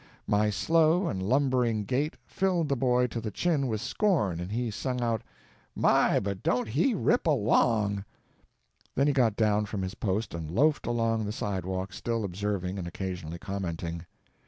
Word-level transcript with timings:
My 0.25 0.49
slow 0.49 1.07
and 1.07 1.21
lumbering 1.21 1.83
gait 1.83 2.15
filled 2.25 2.69
the 2.69 2.75
boy 2.75 3.05
to 3.05 3.21
the 3.21 3.29
chin 3.29 3.67
with 3.67 3.81
scorn, 3.81 4.39
and 4.39 4.51
he 4.51 4.71
sung 4.71 4.99
out, 4.99 5.21
"My, 5.75 6.19
but 6.19 6.41
don't 6.41 6.69
he 6.69 6.95
rip 6.95 7.27
along!" 7.27 8.03
Then 8.95 9.05
he 9.05 9.13
got 9.13 9.35
down 9.35 9.67
from 9.67 9.83
his 9.83 9.93
post 9.93 10.33
and 10.33 10.49
loafed 10.49 10.87
along 10.87 11.25
the 11.25 11.31
sidewalk, 11.31 11.93
still 11.93 12.23
observing 12.23 12.79
and 12.79 12.87
occasionally 12.87 13.37
commenting. 13.37 14.07